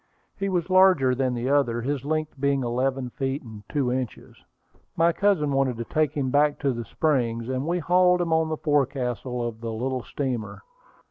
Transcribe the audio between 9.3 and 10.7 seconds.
of the little steamer.